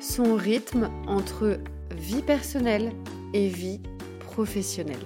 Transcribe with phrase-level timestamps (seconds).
[0.00, 1.58] son rythme entre
[1.96, 2.92] vie personnelle
[3.32, 3.80] et vie
[4.20, 4.96] professionnelle.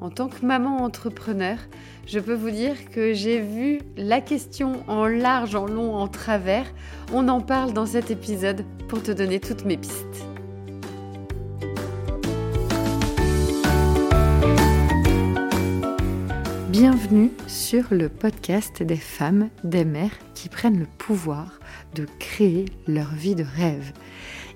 [0.00, 1.58] En tant que maman entrepreneur,
[2.06, 6.66] je peux vous dire que j'ai vu la question en large, en long, en travers.
[7.12, 10.31] On en parle dans cet épisode pour te donner toutes mes pistes.
[16.72, 21.60] Bienvenue sur le podcast des femmes, des mères qui prennent le pouvoir
[21.94, 23.92] de créer leur vie de rêve.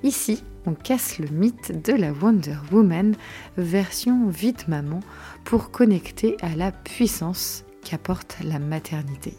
[0.02, 3.14] Ici, on casse le mythe de la Wonder Woman
[3.58, 5.00] version vite maman
[5.44, 9.34] pour connecter à la puissance qu'apporte la maternité.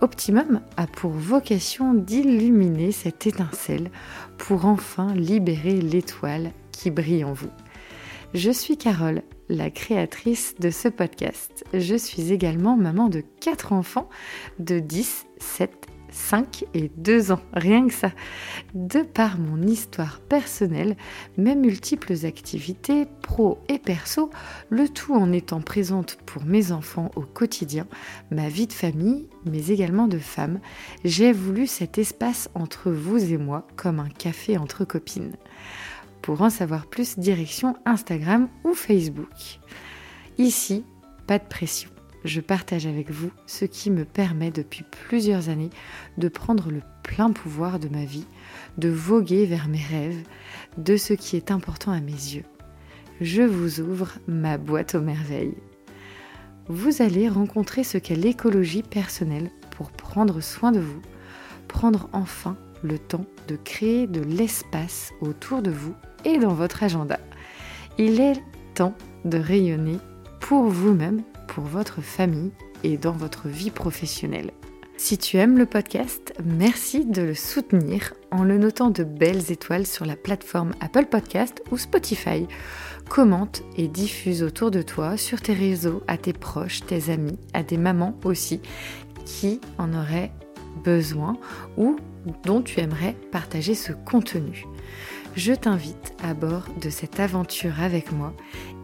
[0.00, 3.90] Optimum a pour vocation d'illuminer cette étincelle
[4.38, 7.50] pour enfin libérer l'étoile qui brille en vous.
[8.32, 9.20] Je suis Carole,
[9.52, 11.64] la créatrice de ce podcast.
[11.74, 14.08] Je suis également maman de quatre enfants
[14.58, 18.12] de 10, 7 5 et 2 ans, rien que ça.
[18.74, 20.96] De par mon histoire personnelle,
[21.38, 24.30] mes multiples activités, pro et perso,
[24.68, 27.86] le tout en étant présente pour mes enfants au quotidien,
[28.30, 30.60] ma vie de famille, mais également de femme,
[31.04, 35.32] j'ai voulu cet espace entre vous et moi comme un café entre copines.
[36.22, 39.60] Pour en savoir plus, direction Instagram ou Facebook.
[40.38, 40.84] Ici,
[41.26, 41.90] pas de pression
[42.24, 45.70] je partage avec vous ce qui me permet depuis plusieurs années
[46.18, 48.26] de prendre le plein pouvoir de ma vie,
[48.78, 50.22] de voguer vers mes rêves,
[50.78, 52.44] de ce qui est important à mes yeux.
[53.20, 55.56] Je vous ouvre ma boîte aux merveilles.
[56.68, 61.02] Vous allez rencontrer ce qu'est l'écologie personnelle pour prendre soin de vous,
[61.68, 67.18] prendre enfin le temps de créer de l'espace autour de vous dans votre agenda.
[67.98, 68.42] Il est
[68.74, 69.98] temps de rayonner
[70.40, 72.52] pour vous-même pour votre famille
[72.84, 74.50] et dans votre vie professionnelle.
[74.96, 79.86] Si tu aimes le podcast, merci de le soutenir en le notant de belles étoiles
[79.86, 82.46] sur la plateforme Apple Podcast ou Spotify.
[83.08, 87.62] Commente et diffuse autour de toi, sur tes réseaux, à tes proches, tes amis, à
[87.62, 88.60] des mamans aussi,
[89.24, 90.30] qui en auraient
[90.84, 91.36] besoin
[91.76, 91.96] ou
[92.44, 94.64] dont tu aimerais partager ce contenu.
[95.34, 98.34] Je t'invite à bord de cette aventure avec moi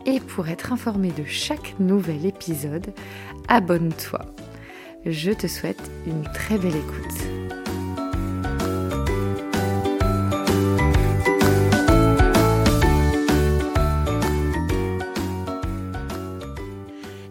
[0.06, 2.94] et pour être informé de chaque nouvel épisode,
[3.48, 4.20] abonne-toi.
[5.04, 7.04] Je te souhaite une très belle écoute.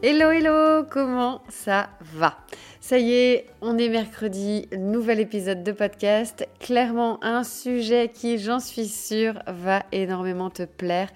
[0.03, 2.37] Hello hello, comment ça va?
[2.87, 6.47] Ça y est, on est mercredi, nouvel épisode de podcast.
[6.61, 11.09] Clairement un sujet qui, j'en suis sûre, va énormément te plaire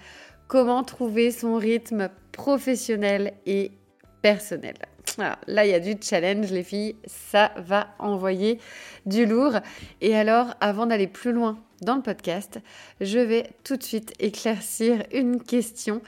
[0.48, 3.72] comment trouver son rythme professionnel et
[4.20, 4.74] personnel?
[5.16, 6.94] là, il y a du challenge, les filles.
[7.06, 8.58] Ça va envoyer
[9.06, 9.54] du lourd.
[10.02, 12.60] Et alors, avant d'aller plus loin dans le podcast,
[13.00, 16.02] je vais tout de suite éclaircir une question.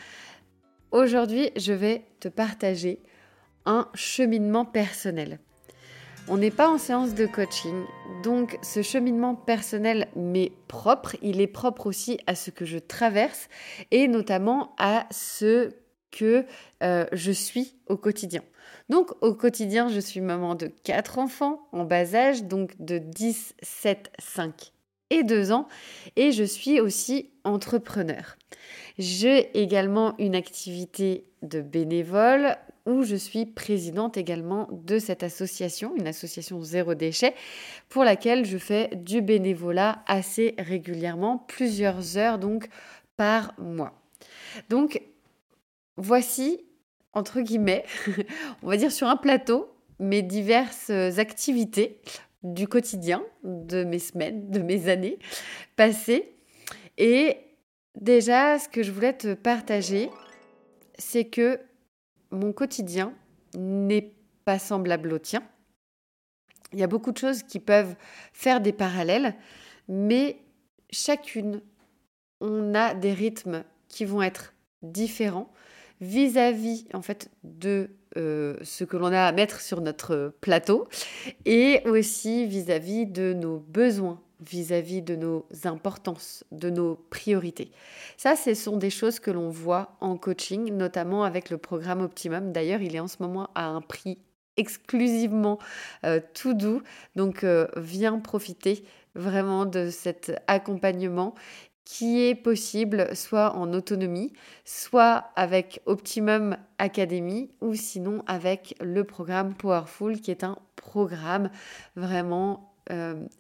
[0.91, 3.01] Aujourd'hui, je vais te partager
[3.65, 5.39] un cheminement personnel.
[6.27, 7.85] On n'est pas en séance de coaching,
[8.23, 13.49] donc ce cheminement personnel mais propre, il est propre aussi à ce que je traverse
[13.91, 15.75] et notamment à ce
[16.11, 16.47] que
[16.83, 18.43] euh, je suis au quotidien.
[18.89, 23.55] Donc au quotidien, je suis maman de quatre enfants en bas âge, donc de 10,
[23.63, 24.73] 7, 5
[25.11, 25.69] et 2 ans,
[26.17, 28.37] et je suis aussi entrepreneur.
[28.97, 32.57] J'ai également une activité de bénévole
[32.87, 37.35] où je suis présidente également de cette association, une association zéro déchet,
[37.89, 42.69] pour laquelle je fais du bénévolat assez régulièrement, plusieurs heures donc
[43.17, 44.01] par mois.
[44.69, 45.01] Donc
[45.97, 46.65] voici,
[47.13, 47.85] entre guillemets,
[48.63, 52.01] on va dire sur un plateau, mes diverses activités
[52.43, 55.19] du quotidien, de mes semaines, de mes années
[55.77, 56.35] passées.
[56.99, 57.39] Et
[57.99, 60.11] déjà, ce que je voulais te partager,
[60.99, 61.59] c'est que
[62.35, 63.13] mon quotidien
[63.57, 64.13] n'est
[64.45, 65.43] pas semblable au tien.
[66.73, 67.95] Il y a beaucoup de choses qui peuvent
[68.33, 69.35] faire des parallèles,
[69.89, 70.39] mais
[70.91, 71.63] chacune,
[72.41, 75.53] on a des rythmes qui vont être différents
[76.01, 80.89] vis-à-vis en fait de euh, ce que l'on a à mettre sur notre plateau
[81.45, 87.71] et aussi vis-à-vis de nos besoins vis-à-vis de nos importances, de nos priorités.
[88.17, 92.53] Ça, ce sont des choses que l'on voit en coaching, notamment avec le programme Optimum.
[92.53, 94.19] D'ailleurs, il est en ce moment à un prix
[94.57, 95.59] exclusivement
[96.05, 96.83] euh, tout doux.
[97.17, 101.35] Donc, euh, viens profiter vraiment de cet accompagnement
[101.85, 104.33] qui est possible soit en autonomie,
[104.65, 111.51] soit avec Optimum Academy ou sinon avec le programme Powerful qui est un programme
[111.95, 112.74] vraiment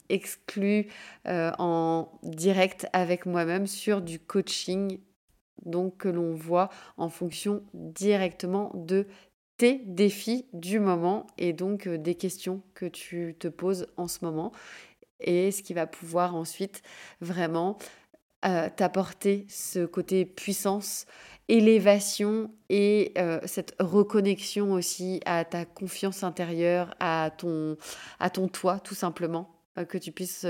[0.09, 0.89] exclu
[1.27, 4.99] en direct avec moi-même sur du coaching
[5.65, 9.07] donc que l'on voit en fonction directement de
[9.57, 14.53] tes défis du moment et donc des questions que tu te poses en ce moment
[15.21, 16.83] et ce qui va pouvoir ensuite
[17.21, 17.79] vraiment
[18.77, 21.07] t'apporter ce côté puissance,
[21.49, 23.15] élévation et
[23.45, 27.77] cette reconnexion aussi à ta confiance intérieure, à ton,
[28.19, 29.51] à ton toi tout simplement,
[29.89, 30.47] que tu puisses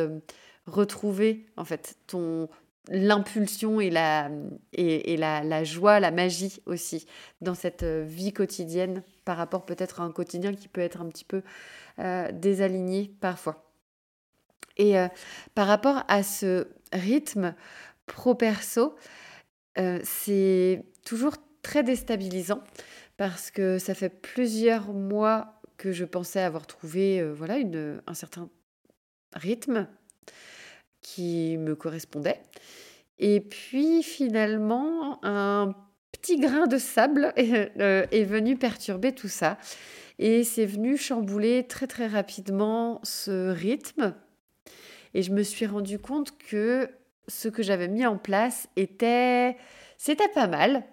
[0.66, 2.48] retrouver en fait ton
[2.90, 4.30] l'impulsion et, la,
[4.74, 7.06] et, la, la, joie, la magie aussi
[7.40, 11.24] dans cette vie quotidienne par rapport peut-être à un quotidien qui peut être un petit
[11.24, 11.42] peu
[12.32, 13.64] désaligné parfois.
[14.76, 14.96] Et
[15.54, 17.54] par rapport à ce rythme
[18.06, 18.96] pro-perso,
[19.76, 22.62] c'est toujours très déstabilisant
[23.16, 28.48] parce que ça fait plusieurs mois que je pensais avoir trouvé voilà une, un certain
[29.34, 29.88] rythme
[31.00, 32.40] qui me correspondait.
[33.18, 35.74] Et puis finalement, un
[36.12, 39.58] petit grain de sable est venu perturber tout ça.
[40.18, 44.14] Et c'est venu chambouler très très rapidement ce rythme
[45.14, 46.90] et je me suis rendu compte que
[47.28, 49.56] ce que j'avais mis en place était.
[49.96, 50.84] C'était pas mal.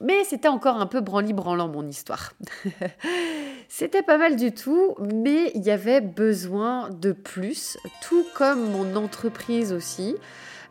[0.00, 2.34] Mais c'était encore un peu branli-branlant mon histoire.
[3.68, 8.94] c'était pas mal du tout, mais il y avait besoin de plus, tout comme mon
[8.96, 10.14] entreprise aussi.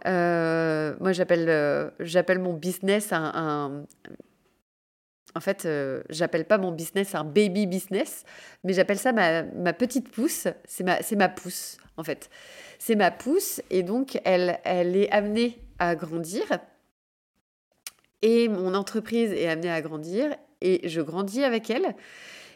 [0.06, 3.86] Euh, moi, j'appelle, euh, j'appelle mon business un,
[5.36, 8.24] en fait, euh, j'appelle pas mon business un baby business,
[8.64, 10.48] mais j'appelle ça ma, petite pousse.
[10.64, 12.30] C'est ma, c'est ma pousse, en fait.
[12.80, 16.44] C'est ma pousse, et donc elle, elle est amenée à grandir.
[18.22, 21.96] Et mon entreprise est amenée à grandir, et je grandis avec elle.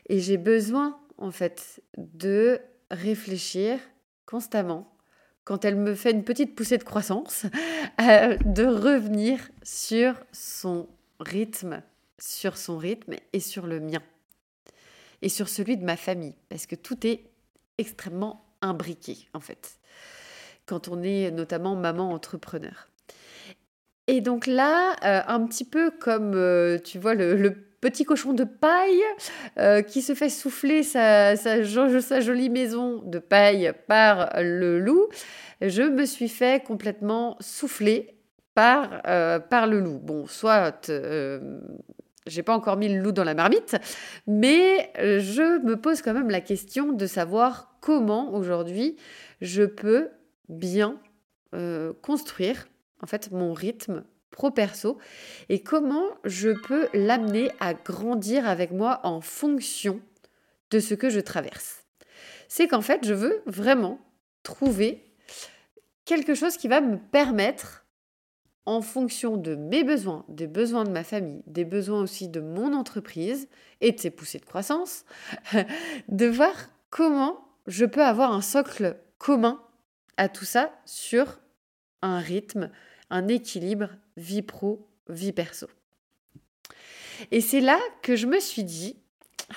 [0.08, 3.80] Et j'ai besoin, en fait, de réfléchir
[4.26, 4.96] constamment
[5.44, 7.46] quand elle me fait une petite poussée de croissance,
[8.02, 10.88] euh, de revenir sur son
[11.20, 11.82] rythme
[12.22, 14.02] sur son rythme et sur le mien.
[15.22, 17.30] Et sur celui de ma famille, parce que tout est
[17.78, 19.79] extrêmement imbriqué, en fait,
[20.70, 22.88] quand on est notamment maman entrepreneur.
[24.06, 28.44] Et donc là, euh, un petit peu comme, euh, tu vois, le, petit cochon de
[28.44, 29.02] paille
[29.58, 35.08] euh, qui se fait souffler sa, sa, sa, jolie maison de paille par le loup,
[35.62, 38.18] je me suis fait complètement souffler
[38.54, 39.02] par,
[39.50, 39.98] par le loup.
[39.98, 40.92] Bon, soit
[42.28, 43.78] j'ai pas encore mis le loup dans la marmite,
[44.28, 48.98] mais je me pose quand même la question de savoir comment aujourd'hui
[49.40, 50.10] je peux
[50.50, 51.00] bien
[51.56, 52.68] euh, construire
[53.02, 54.98] en fait mon rythme pro perso
[55.48, 60.02] et comment je peux l'amener à grandir avec moi en fonction
[60.72, 61.86] de ce que je traverse.
[62.48, 64.00] C'est qu'en fait, je veux vraiment
[64.44, 65.04] trouver
[66.06, 67.86] quelque chose qui va me permettre
[68.66, 72.74] en fonction de mes besoins, des besoins de ma famille, des besoins aussi de mon
[72.74, 73.48] entreprise
[73.82, 75.06] et de ses poussées de croissance,
[76.08, 76.54] de voir
[76.90, 79.60] comment je peux avoir un socle commun
[80.18, 81.40] à tout ça sur
[82.02, 82.70] un rythme,
[83.10, 85.68] un équilibre vie pro, vie perso.
[87.32, 88.98] Et c'est là que je me suis dit,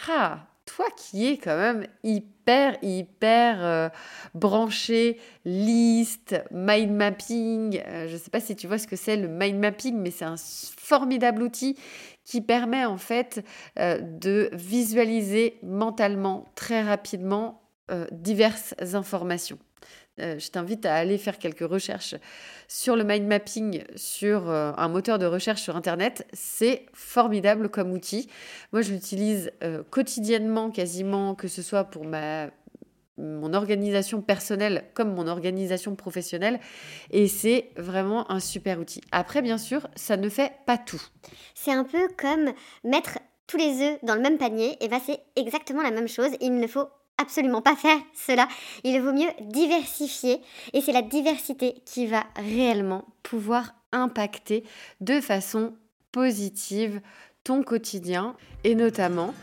[0.09, 3.89] ah, toi qui es quand même hyper, hyper euh,
[4.35, 9.17] branché, liste, mind mapping, euh, je ne sais pas si tu vois ce que c'est
[9.17, 11.77] le mind mapping, mais c'est un formidable outil
[12.25, 13.45] qui permet en fait
[13.79, 17.62] euh, de visualiser mentalement très rapidement
[18.11, 19.59] diverses informations.
[20.21, 22.15] Euh, je t'invite à aller faire quelques recherches
[22.69, 26.27] sur le mind mapping, sur euh, un moteur de recherche sur Internet.
[26.35, 28.29] C'est formidable comme outil.
[28.73, 32.51] Moi, je l'utilise euh, quotidiennement, quasiment, que ce soit pour ma
[33.19, 36.59] mon organisation personnelle comme mon organisation professionnelle
[37.11, 39.03] et c'est vraiment un super outil.
[39.13, 41.01] Après bien sûr, ça ne fait pas tout.
[41.55, 42.53] C'est un peu comme
[42.85, 46.31] mettre tous les œufs dans le même panier et bien c'est exactement la même chose,
[46.41, 46.89] il ne faut
[47.23, 48.49] absolument pas faire cela.
[48.85, 50.41] Il vaut mieux diversifier
[50.73, 54.65] et c'est la diversité qui va réellement pouvoir impacter
[55.01, 55.75] de façon
[56.13, 57.01] positive
[57.45, 59.35] ton quotidien et notamment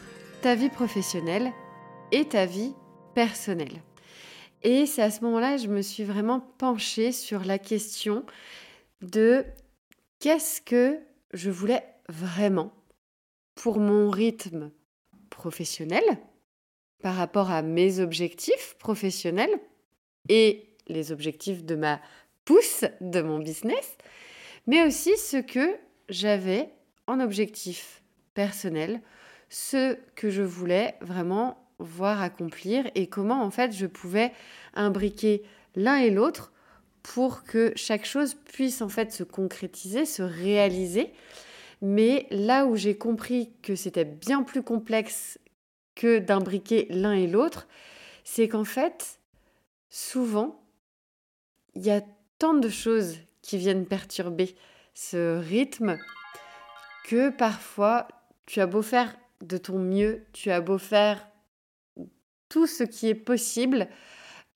[0.41, 1.51] ta vie professionnelle
[2.11, 2.73] et ta vie
[3.15, 3.81] personnelle.
[4.63, 8.25] Et c'est à ce moment-là que je me suis vraiment penchée sur la question
[9.01, 9.45] de
[10.19, 10.99] qu'est-ce que
[11.33, 12.73] je voulais vraiment
[13.55, 14.71] pour mon rythme
[15.29, 16.03] professionnel,
[17.01, 19.59] par rapport à mes objectifs professionnels
[20.27, 22.01] et les objectifs de ma
[22.45, 23.97] pousse de mon business,
[24.67, 25.75] mais aussi ce que
[26.09, 26.69] j'avais
[27.07, 28.01] en objectif
[28.33, 29.01] personnel,
[29.49, 34.31] ce que je voulais vraiment voir accomplir et comment en fait je pouvais
[34.73, 35.43] imbriquer
[35.75, 36.51] l'un et l'autre
[37.03, 41.13] pour que chaque chose puisse en fait se concrétiser, se réaliser.
[41.81, 45.39] Mais là où j'ai compris que c'était bien plus complexe
[45.99, 47.67] que d'imbriquer l'un et l'autre,
[48.23, 49.19] c'est qu'en fait,
[49.89, 50.63] souvent,
[51.75, 52.01] il y a
[52.37, 54.55] tant de choses qui viennent perturber
[54.93, 55.97] ce rythme
[57.03, 58.07] que parfois
[58.45, 61.27] tu as beau faire de ton mieux, tu as beau faire
[62.47, 63.89] tout ce qui est possible,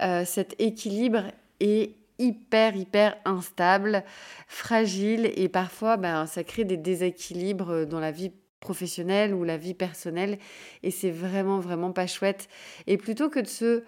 [0.01, 1.25] euh, cet équilibre
[1.59, 4.05] est hyper, hyper instable,
[4.47, 8.31] fragile et parfois ben, ça crée des déséquilibres dans la vie
[8.63, 10.39] professionnelle ou la vie personnelle
[10.81, 12.47] et c'est vraiment, vraiment pas chouette.
[12.87, 13.83] Et plutôt que de se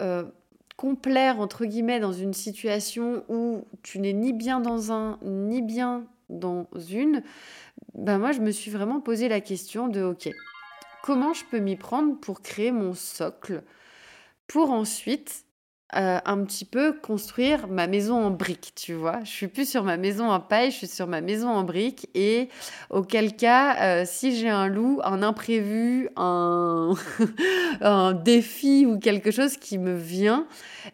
[0.00, 0.24] euh,
[0.76, 6.06] complaire, entre guillemets, dans une situation où tu n'es ni bien dans un, ni bien
[6.30, 7.22] dans une,
[7.94, 10.30] ben moi je me suis vraiment posé la question de, ok,
[11.02, 13.64] comment je peux m'y prendre pour créer mon socle,
[14.46, 15.44] pour ensuite
[15.94, 19.20] euh, un petit peu construire ma maison en briques, tu vois.
[19.24, 22.08] Je suis plus sur ma maison en paille, je suis sur ma maison en briques.
[22.14, 22.48] Et
[22.90, 26.94] auquel cas, euh, si j'ai un loup, un imprévu, un,
[27.82, 30.46] un défi ou quelque chose qui me vient,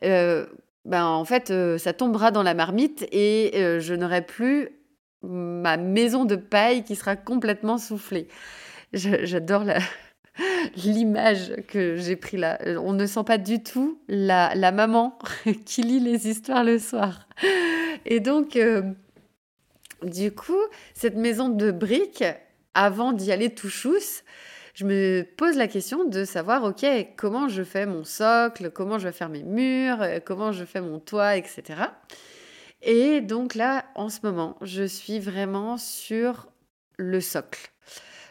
[0.04, 0.46] euh,
[0.84, 4.70] ben en fait, ça tombera dans la marmite et je n'aurai plus
[5.22, 8.26] ma maison de paille qui sera complètement soufflée.
[8.92, 9.80] J'adore la,
[10.76, 12.58] l'image que j'ai pris là.
[12.82, 15.18] On ne sent pas du tout la, la maman
[15.64, 17.28] qui lit les histoires le soir.
[18.06, 18.82] Et donc, euh,
[20.02, 20.60] du coup,
[20.94, 22.24] cette maison de briques,
[22.74, 24.22] avant d'y aller tout chousse,
[24.74, 29.08] je me pose la question de savoir, ok, comment je fais mon socle, comment je
[29.08, 31.62] vais faire mes murs, comment je fais mon toit, etc.
[32.82, 36.46] Et donc là, en ce moment, je suis vraiment sur
[36.96, 37.72] le socle.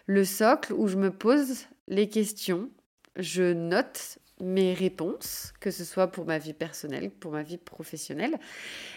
[0.06, 2.70] Le socle où je me pose les questions,
[3.16, 8.38] je note mes réponses, que ce soit pour ma vie personnelle, pour ma vie professionnelle.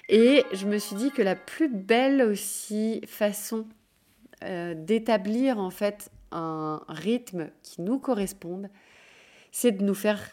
[0.08, 3.66] Et je me suis dit que la plus belle aussi façon
[4.44, 8.68] euh, d'établir en fait un rythme qui nous corresponde,
[9.50, 10.30] c'est de nous faire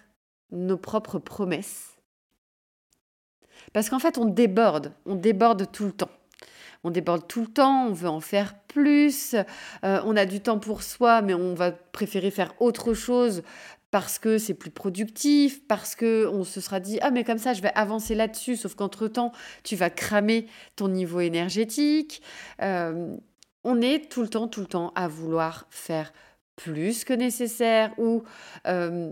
[0.52, 1.98] nos propres promesses.
[3.74, 6.12] Parce qu'en fait, on déborde, on déborde tout le temps
[6.88, 9.36] on déborde tout le temps, on veut en faire plus,
[9.84, 13.44] euh, on a du temps pour soi, mais on va préférer faire autre chose
[13.92, 17.54] parce que c'est plus productif, parce que on se sera dit ah mais comme ça
[17.54, 19.32] je vais avancer là-dessus, sauf qu'entre temps
[19.64, 22.22] tu vas cramer ton niveau énergétique.
[22.62, 23.16] Euh,
[23.64, 26.14] on est tout le temps, tout le temps à vouloir faire
[26.56, 28.24] plus que nécessaire ou
[28.66, 29.12] euh,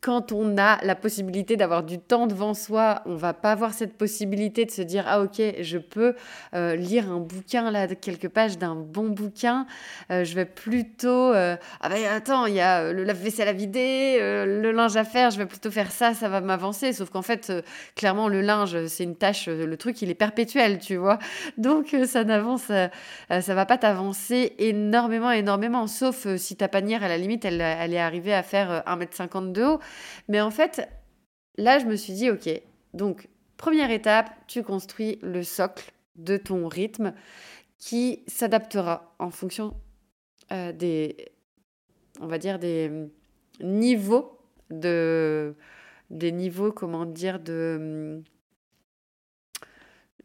[0.00, 3.96] quand on a la possibilité d'avoir du temps devant soi, on va pas avoir cette
[3.96, 6.14] possibilité de se dire ah ok je peux
[6.54, 9.66] euh, lire un bouquin là quelques pages d'un bon bouquin.
[10.10, 14.18] Euh, je vais plutôt euh, ah ben attends il y a le lave-vaisselle à vider,
[14.20, 15.30] le linge à faire.
[15.30, 16.92] Je vais plutôt faire ça, ça va m'avancer.
[16.92, 17.52] Sauf qu'en fait
[17.94, 21.20] clairement le linge c'est une tâche, le truc il est perpétuel tu vois.
[21.58, 25.86] Donc ça n'avance, ça va pas t'avancer énormément énormément.
[25.86, 29.62] Sauf si ta panière à la limite elle, elle est arrivée à faire 1m50 de
[29.62, 29.75] haut
[30.28, 30.88] mais en fait,
[31.56, 32.48] là, je me suis dit, ok,
[32.94, 37.12] donc, première étape, tu construis le socle de ton rythme
[37.78, 39.74] qui s'adaptera en fonction
[40.52, 41.16] euh, des,
[42.20, 42.90] on va dire, des
[43.60, 44.38] niveaux
[44.70, 45.54] de,
[46.10, 48.22] des niveaux, comment dire, de,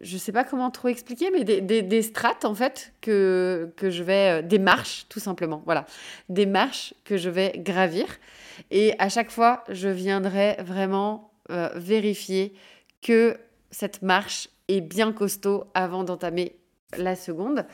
[0.01, 4.03] je sais pas comment trop expliquer, mais des, des, strates en fait que, que je
[4.03, 5.85] vais, euh, des marches tout simplement, voilà,
[6.29, 8.05] des marches que je vais gravir.
[8.69, 12.53] Et à chaque fois, je viendrai vraiment euh, vérifier
[13.01, 13.37] que
[13.71, 16.55] cette marche est bien costaud avant d'entamer
[16.97, 17.65] la seconde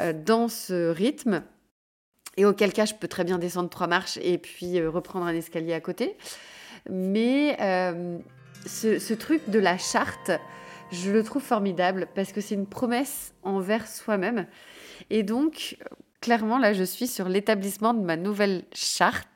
[0.00, 1.42] euh, dans ce rythme.
[2.36, 5.74] Et auquel cas, je peux très bien descendre trois marches et puis reprendre un escalier
[5.74, 6.16] à côté.
[6.88, 7.56] Mais
[8.66, 10.30] ce, truc de la charte,
[10.92, 14.46] je le trouve formidable parce que c'est une promesse envers soi-même.
[15.10, 15.76] Et donc,
[16.20, 19.28] clairement, là, je suis sur l'établissement de ma nouvelle charte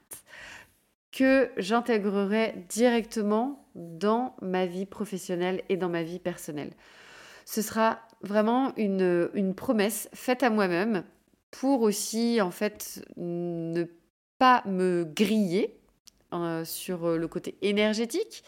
[1.14, 6.72] que j'intégrerai directement dans ma vie professionnelle et dans ma vie personnelle.
[7.44, 11.04] Ce sera vraiment une, promesse faite à moi-même
[11.52, 13.84] pour aussi, en fait, ne
[14.38, 15.78] pas me griller
[16.32, 18.42] euh, sur le côté énergétique,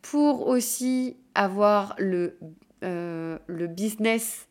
[0.00, 2.36] pour aussi avoir le,
[2.82, 4.48] euh, le business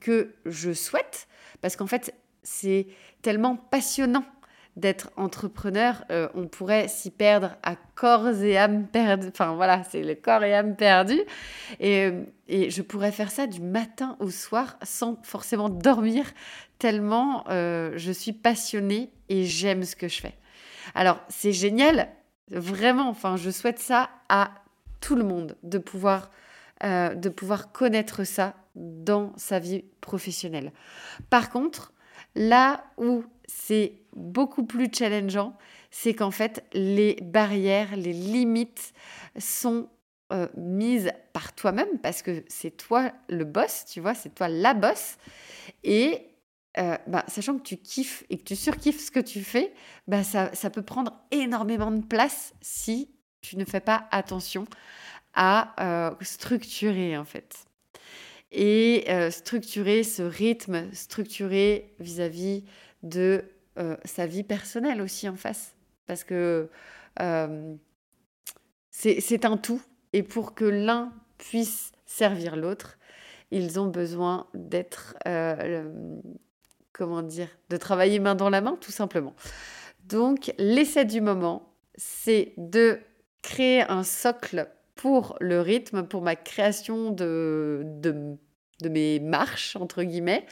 [0.00, 1.28] que je souhaite,
[1.60, 2.12] parce qu'en fait,
[2.42, 2.88] c'est
[3.22, 4.24] tellement passionnant
[4.78, 9.28] d'être entrepreneur, euh, on pourrait s'y perdre à corps et âme perdu.
[9.28, 11.20] Enfin voilà, c'est le corps et âme perdu.
[11.80, 16.24] Et, euh, et, je pourrais faire ça du matin au soir sans forcément dormir,
[16.78, 20.34] tellement je suis passionnée et j'aime ce que je fais.
[20.94, 22.08] Alors c'est génial
[22.50, 24.50] Vraiment, enfin, je souhaite ça à
[25.00, 26.30] tout le monde, de pouvoir,
[26.82, 30.72] euh, de pouvoir connaître ça dans sa vie professionnelle.
[31.30, 31.92] Par contre,
[32.34, 35.56] là où c'est beaucoup plus challengeant,
[35.90, 38.92] c'est qu'en fait, les barrières, les limites
[39.38, 39.88] sont
[40.32, 44.74] euh, mises par toi-même parce que c'est toi le boss, tu vois, c'est toi la
[44.74, 45.16] boss.
[45.84, 46.28] Et
[46.78, 49.72] euh, bah, sachant que tu kiffes et que tu surkiffes ce que tu fais,
[50.06, 53.10] bah, ça, ça peut prendre énormément de place si
[53.40, 54.66] tu ne fais pas attention
[55.34, 57.64] à euh, structurer en fait.
[58.50, 62.64] Et euh, structurer ce rythme, structurer vis-à-vis
[63.02, 63.44] de
[64.04, 65.74] sa vie personnelle aussi en face.
[66.06, 66.68] Parce que
[68.90, 69.82] c'est un tout.
[70.12, 72.98] Et pour que l'un puisse servir l'autre,
[73.50, 75.14] ils ont besoin d'être
[76.98, 79.34] comment dire, de travailler main dans la main, tout simplement.
[80.04, 82.98] Donc, l'essai du moment, c'est de
[83.40, 88.36] créer un socle pour le rythme, pour ma création de, de,
[88.82, 90.44] de mes marches, entre guillemets.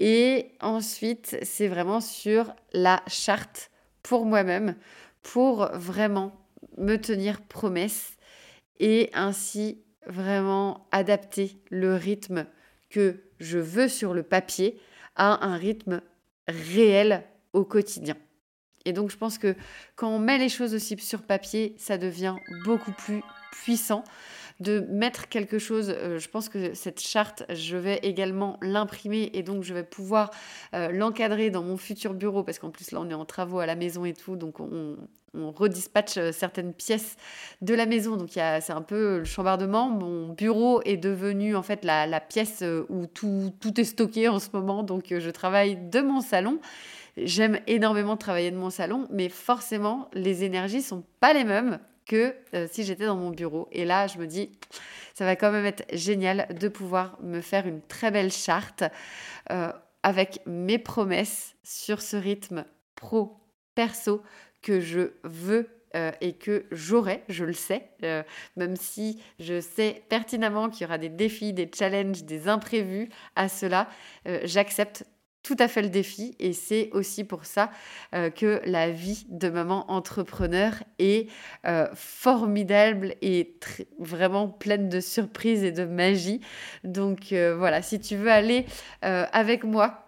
[0.00, 3.72] Et ensuite, c'est vraiment sur la charte
[4.04, 4.76] pour moi-même,
[5.22, 6.32] pour vraiment
[6.76, 8.16] me tenir promesse
[8.78, 12.46] et ainsi vraiment adapter le rythme
[12.90, 14.80] que je veux sur le papier
[15.16, 16.00] à un rythme
[16.46, 18.16] réel au quotidien.
[18.84, 19.56] Et donc je pense que
[19.96, 24.04] quand on met les choses aussi sur papier, ça devient beaucoup plus puissant
[24.60, 25.94] de mettre quelque chose.
[25.96, 30.30] Euh, je pense que cette charte, je vais également l'imprimer et donc je vais pouvoir
[30.74, 33.66] euh, l'encadrer dans mon futur bureau parce qu'en plus là on est en travaux à
[33.66, 34.96] la maison et tout, donc on,
[35.34, 37.16] on redispatche euh, certaines pièces
[37.62, 38.16] de la maison.
[38.16, 39.88] Donc c'est un peu le chambardement.
[39.88, 44.48] Mon bureau est devenu en fait la, pièce où tout, tout est stocké en ce
[44.52, 44.82] moment.
[44.82, 46.58] Donc je travaille de mon salon.
[47.16, 52.34] J'aime énormément travailler de mon salon, mais forcément les énergies sont pas les mêmes que
[52.54, 53.68] euh, si j'étais dans mon bureau.
[53.70, 54.50] Et là, je me dis,
[55.14, 58.82] ça va quand même être génial de pouvoir me faire une très belle charte
[59.52, 59.70] euh,
[60.02, 62.64] avec mes promesses sur ce rythme
[62.96, 64.22] pro-perso
[64.62, 67.90] que je veux euh, et que j'aurai, je le sais,
[68.56, 73.48] même si je sais pertinemment qu'il y aura des défis, des challenges, des imprévus à
[73.48, 73.88] cela,
[74.44, 75.04] j'accepte
[75.42, 77.70] tout à fait le défi et c'est aussi pour ça
[78.14, 81.30] euh, que la vie de maman entrepreneur est
[81.66, 83.58] euh, formidable et
[83.98, 86.40] vraiment pleine de surprises et de magie.
[86.84, 88.66] Donc euh, voilà, si tu veux aller
[89.00, 90.04] avec moi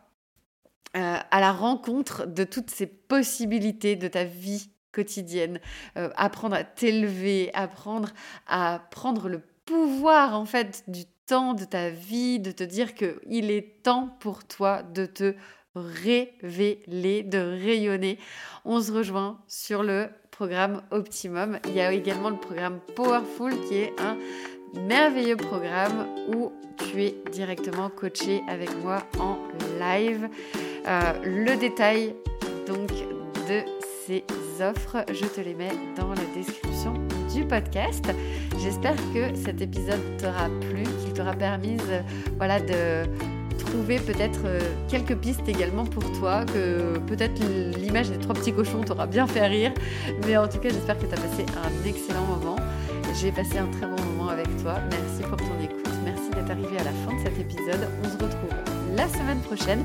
[0.92, 5.60] à la rencontre de toutes ces possibilités de ta vie quotidienne,
[5.94, 8.10] apprendre à t'élever, apprendre
[8.48, 13.82] à prendre le pouvoir en fait du de ta vie, de te dire qu'il est
[13.84, 15.34] temps pour toi de te
[15.76, 18.18] révéler, de rayonner.
[18.64, 21.60] On se rejoint sur le programme Optimum.
[21.66, 24.16] Il y a également le programme Powerful qui est un
[24.88, 29.38] merveilleux programme où tu es directement coaché avec moi en
[29.78, 30.28] live.
[30.88, 32.16] Euh, le détail
[32.66, 32.88] donc
[33.48, 33.62] de
[34.04, 34.24] ces
[34.60, 36.94] offres, je te les mets dans la description
[37.32, 38.04] du podcast.
[38.58, 42.00] J'espère que cet épisode t'aura plu, qu'il t'aura permis euh,
[42.36, 43.08] voilà, de
[43.58, 47.40] trouver peut-être euh, quelques pistes également pour toi, que peut-être
[47.78, 49.72] l'image des trois petits cochons t'aura bien fait rire.
[50.26, 52.56] Mais en tout cas, j'espère que tu as passé un excellent moment.
[53.20, 54.76] J'ai passé un très bon moment avec toi.
[54.90, 55.88] Merci pour ton écoute.
[56.04, 57.88] Merci d'être arrivé à la fin de cet épisode.
[58.02, 58.50] On se retrouve
[58.96, 59.84] la semaine prochaine.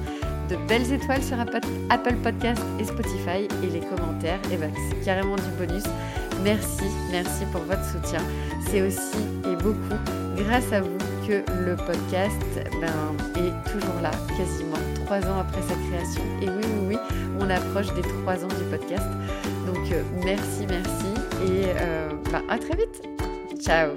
[0.49, 5.03] De belles étoiles sur Apple Podcast et Spotify et les commentaires, et eh ben, c'est
[5.03, 5.85] carrément du bonus.
[6.45, 8.21] Merci, merci pour votre soutien.
[8.67, 9.17] C'est aussi
[9.51, 9.97] et beaucoup
[10.37, 12.39] grâce à vous que le podcast
[12.79, 16.21] ben, est toujours là, quasiment trois ans après sa création.
[16.43, 16.97] Et oui, oui, oui,
[17.39, 19.07] on approche des trois ans du podcast.
[19.65, 23.01] Donc euh, merci, merci et euh, ben, à très vite.
[23.59, 23.89] Ciao